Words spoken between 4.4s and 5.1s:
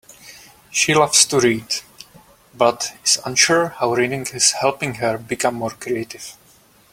helping